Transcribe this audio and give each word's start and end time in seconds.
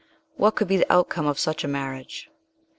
What 0.35 0.55
could 0.55 0.67
be 0.67 0.77
the 0.77 0.91
outcome 0.91 1.27
of 1.27 1.37
such 1.37 1.63
a 1.63 1.67
marriage? 1.67 2.31